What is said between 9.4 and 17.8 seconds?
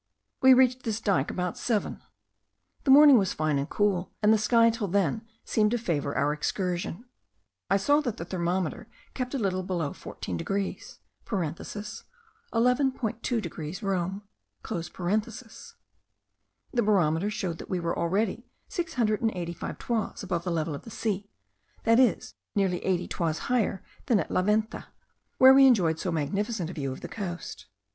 below 14 degrees (11.2 degrees Reaum.). The barometer showed that we